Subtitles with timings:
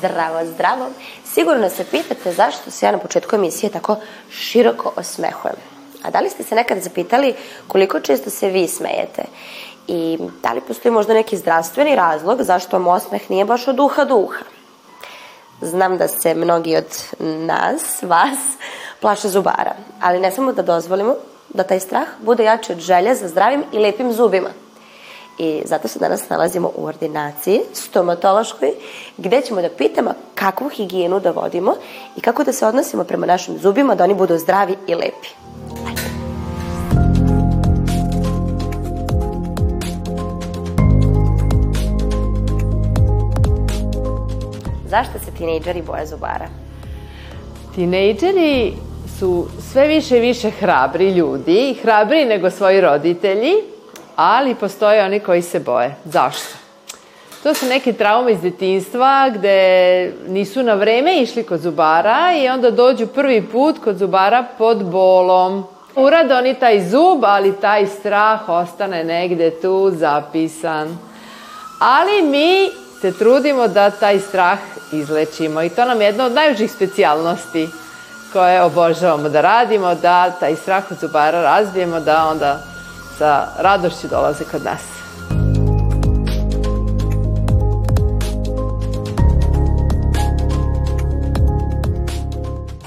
[0.00, 0.86] Zdravo, zdravo.
[1.24, 3.96] Sigurno se pitate zašto se ja na početku emisije tako
[4.30, 5.56] široko osmehujem.
[6.02, 7.34] A da li ste se nekad zapitali
[7.68, 9.22] koliko često se vi smejete?
[9.86, 14.04] I da li postoji možda neki zdravstveni razlog zašto vam osmeh nije baš od uha
[14.04, 14.44] do uha?
[15.60, 16.86] Znam da se mnogi od
[17.18, 18.38] nas, vas,
[19.00, 21.14] plaše zubara, ali ne samo da dozvolimo
[21.48, 24.48] da taj strah bude jači od želje za zdravim i lepim zubima.
[25.42, 28.72] I zato se danas nalazimo u ordinaciji stomatološkoj
[29.16, 31.74] gde ćemo da pitamo kakvu higijenu da vodimo
[32.16, 35.28] i kako da se odnosimo prema našim zubima da oni budu zdravi i lepi.
[44.88, 46.48] Zašto se tinejdžeri boje zubara?
[47.74, 48.72] Tinejdžeri
[49.18, 53.54] su sve više i više hrabri ljudi, hrabriji nego svoji roditelji,
[54.20, 55.94] ali postoje oni koji se boje.
[56.04, 56.48] Zašto?
[57.42, 62.70] To su neke traume iz detinstva gde nisu na vreme išli kod zubara i onda
[62.70, 65.64] dođu prvi put kod zubara pod bolom.
[65.96, 70.98] Urade oni taj zub, ali taj strah ostane negde tu zapisan.
[71.78, 74.58] Ali mi se trudimo da taj strah
[74.92, 77.68] izlečimo i to nam je jedna od najužih specijalnosti
[78.32, 82.58] koje obožavamo da radimo, da taj strah od zubara razbijemo, da onda
[83.20, 84.80] sa radošću dolaze kod nas.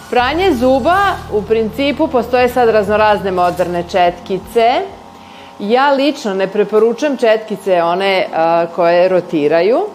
[0.09, 0.97] Pranje zuba,
[1.33, 4.81] u principu postoje sad raznorazne moderne četkice.
[5.59, 9.85] Ja lično ne preporučujem četkice one a, koje rotiraju,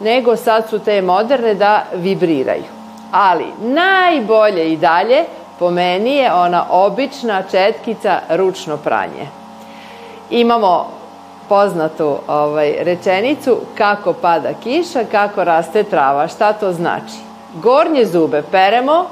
[0.00, 2.64] nego sad su te moderne da vibriraju.
[3.12, 5.24] Ali najbolje i dalje
[5.58, 9.39] po meni je ona obična četkica ručno pranje.
[10.30, 10.86] Imamo
[11.48, 16.28] poznatu ovaj, rečenicu kako pada kiša, kako raste trava.
[16.28, 17.16] Šta to znači?
[17.54, 19.06] Gornje zube peremo,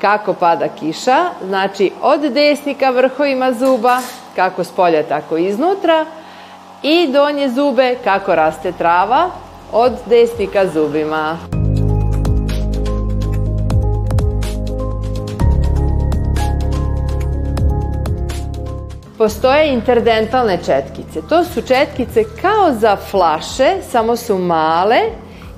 [0.00, 3.98] kako pada kiša, znači od desnika vrhovima zuba,
[4.36, 6.06] kako s polja, tako iznutra,
[6.82, 9.30] i donje zube, kako raste trava,
[9.72, 11.59] od desnika zubima.
[19.20, 21.22] Postoje interdentalne četkice.
[21.28, 25.00] To su četkice kao za flaše, samo su male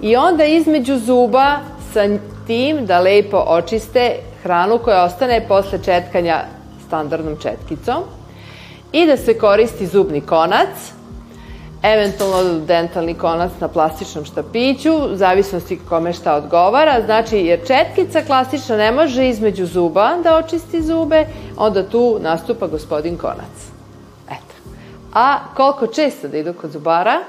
[0.01, 1.59] i onda između zuba
[1.93, 2.01] sa
[2.47, 6.41] tim da lepo očiste hranu koja ostane posle četkanja
[6.87, 8.03] standardnom četkicom
[8.93, 10.93] i da se koristi zubni konac,
[11.83, 18.77] eventualno dentalni konac na plastičnom štapiću, u zavisnosti kome šta odgovara, znači jer četkica klasična
[18.77, 21.27] ne može između zuba da očisti zube,
[21.57, 23.73] onda tu nastupa gospodin konac.
[24.27, 24.55] Eto.
[25.15, 27.21] A koliko često da idu kod zubara?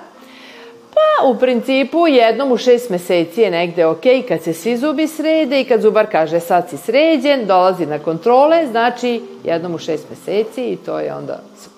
[0.93, 5.61] Pa, u principu, jednom u šest meseci je negde ok, kad se svi zubi srede
[5.61, 10.63] i kad zubar kaže sad si sređen, dolazi na kontrole, znači jednom u šest meseci
[10.65, 11.72] i to je onda super.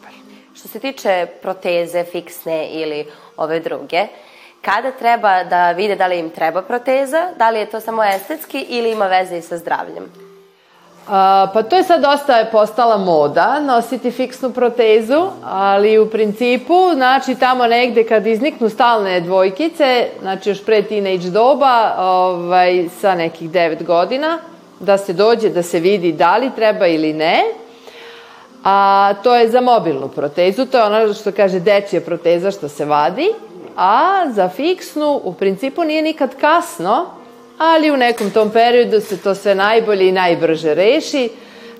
[0.65, 3.05] Što se tiče proteze fiksne ili
[3.37, 4.07] ove druge,
[4.61, 8.65] kada treba da vide da li im treba proteza, da li je to samo estetski
[8.69, 10.03] ili ima veze i sa zdravljem?
[11.07, 17.35] A, pa to je sad dosta postala moda, nositi fiksnu protezu, ali u principu, znači
[17.35, 23.83] tamo negde kad izniknu stalne dvojkice, znači još pre teenage doba, ovaj, sa nekih 9
[23.83, 24.39] godina,
[24.79, 27.43] da se dođe da se vidi da li treba ili ne,
[28.65, 32.85] a to je za mobilnu protezu, to je ono što kaže dečija proteza što se
[32.85, 33.29] vadi,
[33.77, 37.05] a za fiksnu u principu nije nikad kasno,
[37.57, 41.29] ali u nekom tom periodu se to sve najbolje i najbrže reši,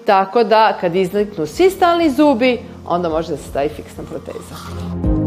[0.06, 5.25] tako da kad izniknu svi stalni zubi, onda može da se stavi fiksna proteza.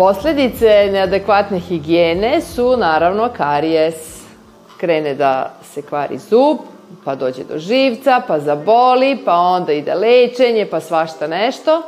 [0.00, 3.94] Posledice neadekvatne higijene su naravno karijes.
[4.76, 6.58] Krene da se kvari zub,
[7.04, 11.82] pa dođe do živca, pa zaboli, pa onda ide lečenje, pa svašta nešto.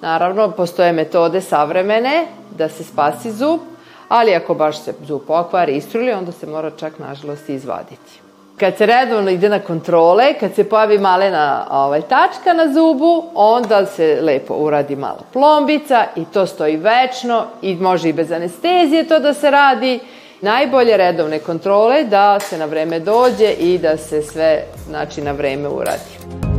[0.00, 2.26] Naravno, postoje metode savremene
[2.58, 3.60] da se spasi zub,
[4.08, 8.20] ali ako baš se zub pokvari, istruli, onda se mora čak nažalost izvaditi.
[8.58, 13.86] Kad se redovno ide na kontrole, kad se pojavi malena ovaj, tačka na zubu, onda
[13.86, 19.18] se lepo uradi malo plombica i to stoji večno i može i bez anestezije to
[19.18, 20.00] da se radi.
[20.40, 25.68] Najbolje redovne kontrole da se na vreme dođe i da se sve znači, na vreme
[25.68, 26.51] uradi.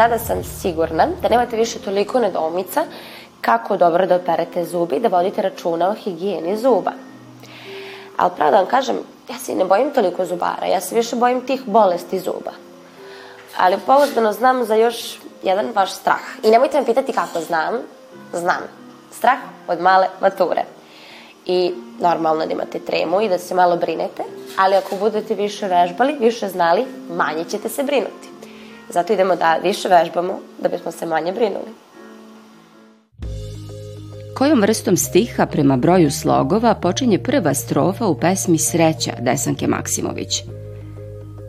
[0.00, 2.84] Sada sam sigurna da nemate više toliko nedoumica
[3.40, 6.92] kako dobro da operete zubi da vodite računa o higijeni zuba.
[8.16, 8.96] Ali pravo da vam kažem,
[9.30, 12.50] ja se ne bojim toliko zubara, ja se više bojim tih bolesti zuba.
[13.58, 16.24] Ali pouzdano znam za još jedan vaš strah.
[16.42, 17.74] I nemojte me pitati kako znam,
[18.32, 18.62] znam.
[19.12, 19.38] Strah
[19.68, 20.64] od male mature.
[21.46, 24.22] I normalno da imate tremu i da se malo brinete,
[24.58, 28.39] ali ako budete više vežbali, više znali, manje ćete se brinuti.
[28.92, 31.70] Zato idemo da više vežbamo, da bismo se manje brinuli.
[34.34, 40.42] Kojom vrstom stiha prema broju slogova počinje prva strofa u pesmi Sreća Desanke Maksimović?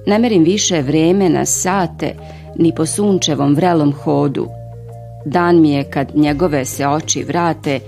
[0.06, 2.16] Ne merim više vreme na sate,
[2.56, 4.48] ni po sunčevom vrelom hodu.
[5.26, 7.80] Dan mi je kad njegove se oči vrate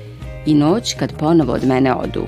[0.46, 2.24] i noć kad ponovo od mene odu.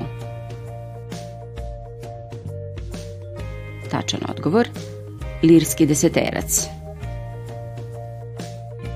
[3.91, 4.67] Tačan odgovor,
[5.43, 6.74] lirski deseterac.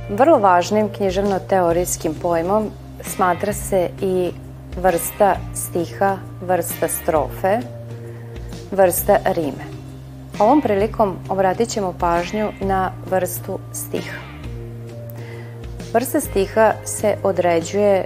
[0.09, 2.69] Vrlo važnim književno-teorijskim pojmom
[3.01, 4.31] smatra se i
[4.81, 7.59] vrsta stiha, vrsta strofe,
[8.71, 9.65] vrsta rime.
[10.39, 14.17] Ovom prilikom obratit ćemo pažnju na vrstu stiha.
[15.93, 18.05] Vrsta stiha se određuje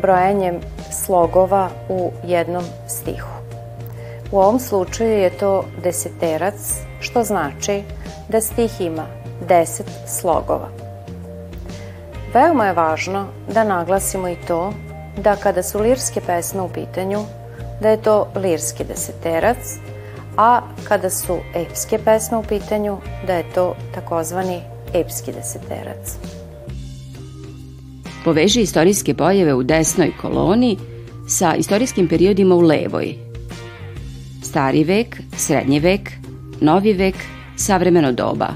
[0.00, 0.60] brojanjem
[1.04, 3.34] slogova u jednom stihu.
[4.32, 7.82] U ovom slučaju je to deseterac, što znači
[8.28, 9.06] da stih ima
[9.48, 10.83] 10 slogova.
[12.34, 14.72] Veoma je važno da naglasimo i to
[15.22, 17.18] da kada su lirske pesme u pitanju,
[17.82, 19.76] da je to lirski deseterac,
[20.36, 22.96] a kada su epske pesme u pitanju,
[23.26, 24.60] da je to takozvani
[24.94, 26.16] epski deseterac.
[28.24, 30.78] Poveži istorijske pojave u desnoj koloni
[31.28, 33.14] sa istorijskim periodima u levoj.
[34.42, 36.10] Stari vek, srednji vek,
[36.60, 37.14] novi vek,
[37.56, 38.48] savremeno doba.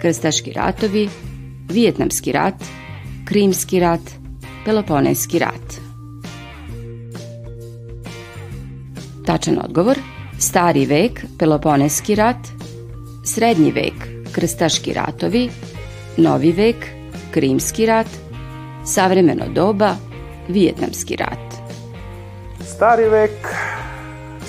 [0.00, 1.08] Krstaški ratovi,
[1.68, 2.54] Vijetnamski rat,
[3.24, 4.00] Krimski rat,
[4.64, 5.80] Peloponejski rat.
[9.26, 9.98] Tačan odgovor,
[10.38, 12.48] stari vek, Peloponejski rat,
[13.24, 15.48] srednji vek, krstaški ratovi,
[16.16, 16.86] novi vek,
[17.30, 18.08] Krimski rat,
[18.84, 19.96] savremeno doba,
[20.48, 21.54] Vijetnamski rat.
[22.66, 23.54] Stari vek,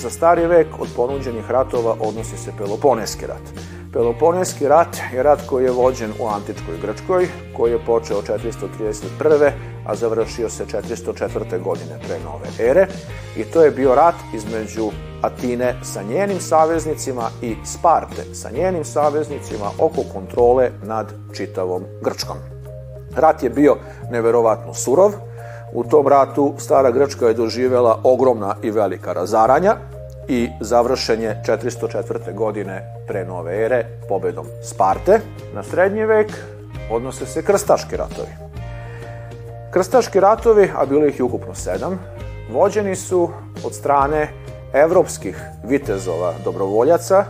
[0.01, 3.75] za stari vek od ponuđenih ratova odnosi se Peloponejski rat.
[3.95, 7.27] Peloponeski rat je rat koji je vođen u antičkoj Grčkoj,
[7.57, 9.51] koji je počeo 431.
[9.88, 11.63] a završio se 404.
[11.63, 12.88] godine pre nove ere
[13.38, 14.89] i to je bio rat između
[15.21, 22.38] Atine sa njenim saveznicima i Sparte sa njenim saveznicima oko kontrole nad čitavom Grčkom.
[23.15, 23.75] Rat je bio
[24.12, 25.12] neverovatno surov,
[25.74, 29.75] u tom ratu stara Grčka je doživela ogromna i velika razaranja,
[30.27, 32.33] i završen je 404.
[32.33, 35.19] godine pre nove ere pobedom Sparte.
[35.54, 36.31] Na srednji vek
[36.92, 38.30] odnose se krstaški ratovi.
[39.72, 42.00] Krstaški ratovi, a bilo ih ukupno sedam,
[42.51, 43.29] vođeni su
[43.63, 44.27] od strane
[44.74, 47.25] evropskih vitezova dobrovoljaca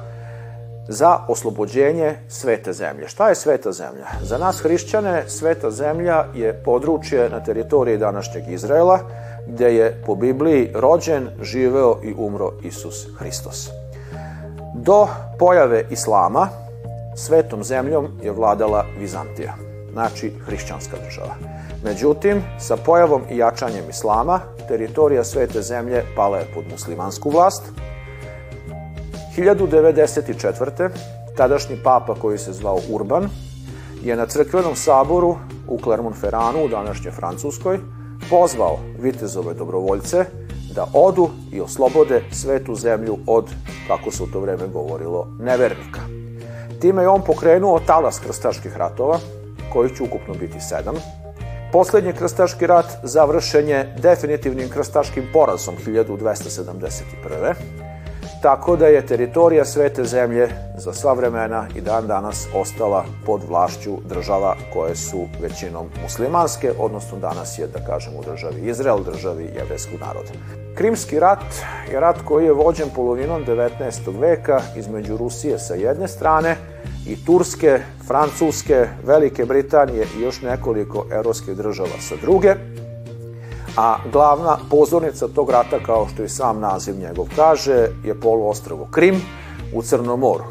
[0.88, 3.08] za oslobođenje svete zemlje.
[3.08, 4.06] Šta je sveta zemlja?
[4.22, 9.00] Za nas hrišćane sveta zemlja je područje na teritoriji današnjeg Izraela,
[9.48, 13.70] gde je po Bibliji rođen, živeo i umro Isus Hristos.
[14.76, 15.08] Do
[15.40, 16.50] pojave Islama
[17.16, 19.54] svetom zemljom je vladala Vizantija,
[19.92, 21.36] znači hrišćanska država.
[21.84, 27.64] Međutim, sa pojavom i jačanjem Islama, teritorija svete zemlje pala je pod muslimansku vlast.
[29.38, 30.90] 1094.
[31.38, 33.30] tadašnji papa koji se zvao Urban
[34.04, 35.36] je na crkvenom saboru
[35.68, 37.80] u Clermont-Ferranu u današnje Francuskoj
[38.30, 40.26] pozvao vitezove dobrovoljce
[40.76, 43.50] da odu i oslobode svetu zemlju od,
[43.88, 46.02] kako se u to vreme govorilo, nevernika.
[46.82, 49.20] Time je on pokrenuo talas krstaških ratova,
[49.74, 50.96] koji će ukupno biti sedam.
[51.72, 57.54] Poslednji krstaški rat završen je definitivnim krstaškim porazom 1271.
[58.46, 63.98] tako da je teritorija svete zemlje za sva vremena i dan danas ostala pod vlašću
[64.10, 70.00] država koje su većinom muslimanske, odnosno danas je, da kažemo, u državi Izrael, državi jevreskog
[70.00, 70.30] naroda.
[70.76, 71.44] Krimski rat
[71.92, 74.20] je rat koji je vođen polovinom 19.
[74.20, 76.56] veka između Rusije sa jedne strane
[77.08, 82.56] i Turske, Francuske, Velike Britanije i još nekoliko evropskih država sa druge,
[83.78, 89.22] a glavna pozornica tog rata, kao što i sam naziv njegov kaže, je poluostravo Krim
[89.74, 90.44] u Crnom moru.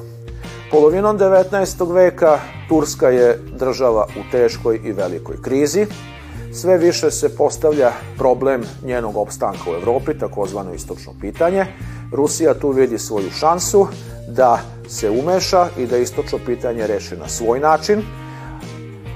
[0.71, 1.93] Polovinom 19.
[1.93, 2.39] veka
[2.69, 5.87] Turska je država u teškoj i velikoj krizi.
[6.53, 11.67] Sve više se postavlja problem njenog opstanka u Evropi, takozvano istočno pitanje.
[12.13, 13.87] Rusija tu vidi svoju šansu
[14.29, 18.03] da se umeša i da istočno pitanje reši na svoj način.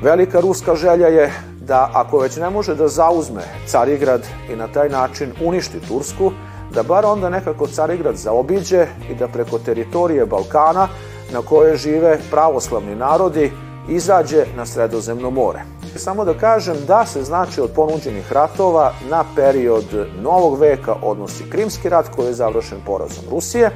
[0.02, 1.32] Velika ruska želja je
[1.68, 6.32] da ako već ne može da zauzme Carigrad i na taj način uništi Tursku,
[6.74, 10.88] da bar onda nekako Carigrad zaobiđe i da preko teritorije Balkana
[11.32, 13.52] na koje žive pravoslavni narodi
[13.88, 15.60] izađe na sredozemno more.
[15.96, 19.84] Samo da kažem da se znači od ponuđenih ratova na period
[20.22, 23.70] novog veka odnosi Krimski rat koji je završen porazom Rusije.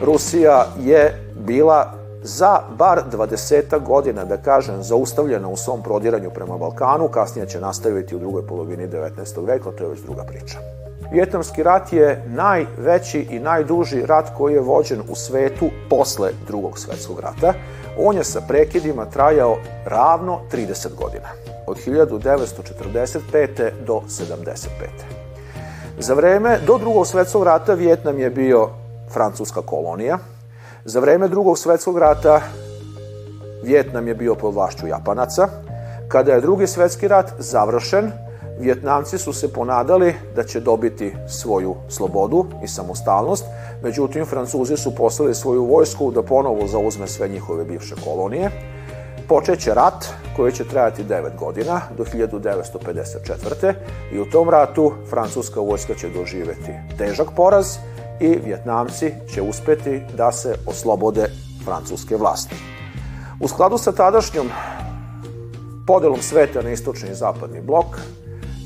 [0.00, 7.08] Rusija je bila za bar 20 godina, da kažem, zaustavljena u svom prodiranju prema Balkanu,
[7.08, 9.46] kasnije će nastaviti u drugoj polovini 19.
[9.46, 10.58] veka, to je već druga priča.
[11.12, 17.20] Vjetnamski rat je najveći i najduži rat koji je vođen u svetu posle drugog svetskog
[17.20, 17.54] rata.
[17.98, 21.28] On je sa prekidima trajao ravno 30 godina,
[21.66, 23.70] od 1945.
[23.86, 24.66] do 75.
[25.98, 28.68] Za vreme do drugog svetskog rata Vjetnam je bio
[29.12, 30.18] francuska kolonija,
[30.84, 32.40] Za vreme drugog svetskog rata
[33.62, 35.48] Vjetnam je bio pod vlašću Japanaca.
[36.08, 38.10] Kada je drugi svetski rat završen,
[38.58, 43.44] Vjetnamci su se ponadali da će dobiti svoju slobodu i samostalnost,
[43.82, 48.50] međutim Francuzi su poslali svoju vojsku da ponovo zauzme sve njihove bivše kolonije.
[49.28, 53.74] Počeće rat koji će trajati 9 godina do 1954.
[54.12, 57.76] i u tom ratu francuska vojska će doživeti težak poraz
[58.20, 61.30] i Vjetnamci će uspeti da se oslobode
[61.64, 62.54] francuske vlasti.
[63.40, 64.48] U skladu sa tadašnjom
[65.86, 67.86] podelom sveta na istočni i zapadni blok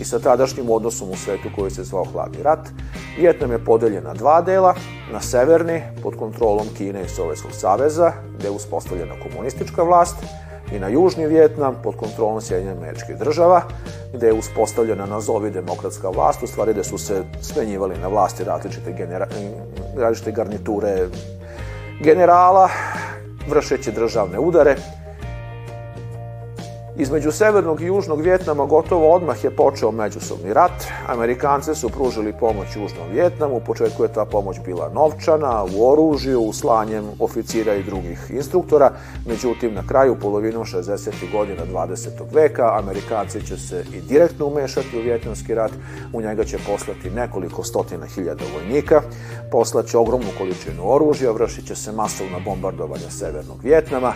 [0.01, 2.69] i sa tadašnjim odnosom u svetu koji se zvao Hladni rat,
[3.19, 4.75] Vjetnam je podeljen na dva dela,
[5.13, 10.17] na severni pod kontrolom Kine i Sovjetskog saveza, gde je uspostavljena komunistička vlast,
[10.73, 13.63] i na južni Vjetnam pod kontrolom Sjedinjenih američkih država,
[14.13, 18.93] gde je uspostavljena nazovi demokratska vlast, u stvari da su se smenjivali na vlasti različite,
[18.93, 19.27] genera,
[19.97, 21.09] različite garniture
[22.01, 22.69] generala,
[23.49, 24.77] vršeći državne udare,
[26.99, 30.85] Između severnog i južnog Vjetnama gotovo odmah je počeo međusobni rat.
[31.07, 36.41] Amerikanci su pružili pomoć južnom Vjetnamu, u početku je ta pomoć bila novčana, u oružju,
[36.41, 38.93] u slanjem oficira i drugih instruktora,
[39.27, 41.33] međutim na kraju polovinom 60.
[41.33, 42.09] godina 20.
[42.33, 45.73] veka Amerikanci će se i direktno umešati u Vjetnamski rat,
[46.13, 49.03] u njega će poslati nekoliko stotina hiljada vojnika,
[49.51, 54.13] poslaće ogromnu količinu oružja, vršit će se masovna bombardovanja severnog Vjetnama,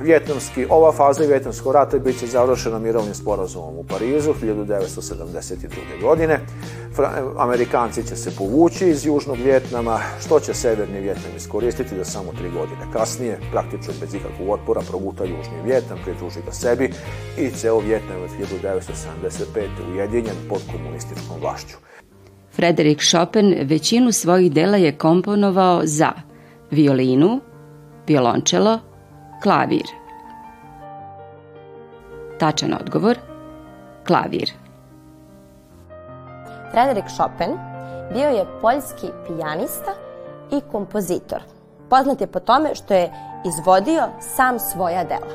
[0.00, 6.02] vjetnamski, ova faza vjetnamskog rata bit će završena mirovnim sporazumom u Parizu 1972.
[6.02, 6.40] godine.
[7.38, 12.50] Amerikanci će se povući iz Južnog Vjetnama, što će Severni Vjetnam iskoristiti da samo tri
[12.50, 16.90] godine kasnije, praktično bez ikakvog otpora, proguta Južni Vjetnam, pridruži ga sebi
[17.38, 19.68] i ceo Vjetnam od 1975.
[19.92, 21.76] ujedinjen pod komunističkom vlašću.
[22.52, 26.12] Frederik Chopin većinu svojih dela je komponovao za
[26.70, 27.40] violinu,
[28.06, 28.78] violončelo,
[29.44, 29.84] Klavir.
[32.38, 33.18] Tačan odgovor.
[34.06, 34.52] Klavir.
[36.70, 37.58] Frederik Chopin
[38.12, 39.92] bio je poljski pijanista
[40.50, 41.42] i kompozitor.
[41.90, 43.12] Poznat je po tome što je
[43.46, 45.32] izvodio sam svoja dela.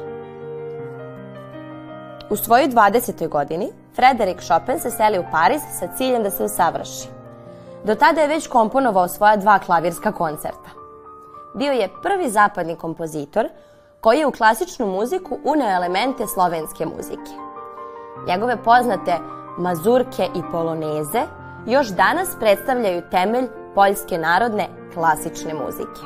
[2.30, 3.28] U svojoj 20.
[3.28, 7.08] godini Frederik Chopin se seli u Pariz sa ciljem da se usavrši.
[7.84, 10.70] Do tada je već komponovao svoja dva klavirska koncerta.
[11.56, 13.50] Bio je prvi zapadni kompozitor
[14.02, 17.32] koji je u klasičnu muziku uneo elemente slovenske muzike.
[18.28, 19.18] Njegove poznate
[19.58, 21.22] mazurke i poloneze
[21.66, 26.02] još danas predstavljaju temelj poljske narodne klasične muzike.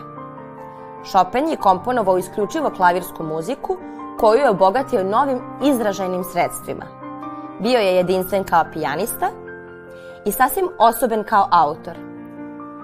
[1.12, 3.78] Chopin je komponovao isključivo klavirsku muziku
[4.20, 6.86] koju je obogatio novim izražajnim sredstvima.
[7.60, 9.30] Bio je jedinstven kao pijanista
[10.26, 11.94] i sasvim osoben kao autor.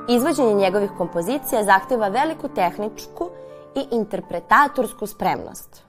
[0.10, 3.49] Izvođenje njegovih kompozicija zahteva veliku tehničku i
[3.92, 5.84] interpretatorsku spremnost.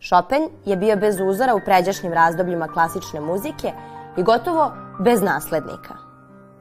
[0.00, 3.72] Chopin je bio bez uzora u pređašnjim razdobljima klasične muzike
[4.16, 5.94] i gotovo bez naslednika.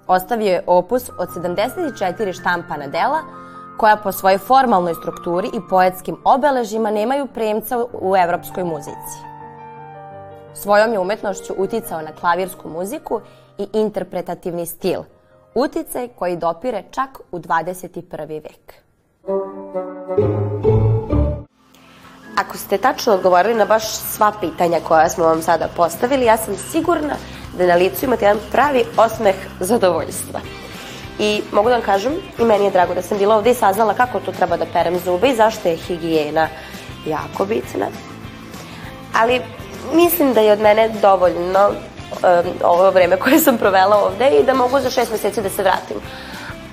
[0.08, 3.20] ostavio je opus od 74 štampana dela
[3.78, 9.18] koja po svojoj formalnoj strukturi i poetskim obeležima nemaju premca u evropskoj muzici.
[10.54, 13.22] Svojom je umetnošću uticao na klavirsku muziku
[13.58, 15.02] i interpretativni stil,
[15.56, 18.28] uticaj koji dopire čak u 21.
[18.28, 18.74] vek.
[22.38, 26.56] Ako ste tačno odgovorili na baš sva pitanja koja smo vam sada postavili, ja sam
[26.72, 27.16] sigurna
[27.58, 30.40] da na licu imate jedan pravi osmeh zadovoljstva.
[31.20, 33.94] I mogu da vam kažem, i meni je drago da sam bila ovde i saznala
[33.94, 36.48] kako tu treba da perem zube i zašto je higijena
[37.06, 37.88] jako bitna.
[39.22, 39.42] Ali
[39.94, 44.54] mislim da je od mene dovoljno um, ovo vreme koje sam provela ovde i da
[44.54, 45.98] mogu za šest meseci da se vratim.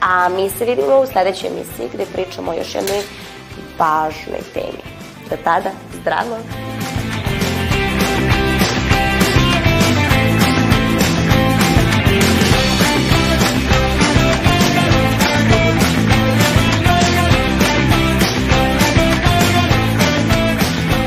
[0.00, 3.02] A mi se vidimo u sledećoj emisiji gde pričamo o još jednoj
[3.78, 4.82] važnoj temi.
[5.30, 6.38] Do tada, zdravo!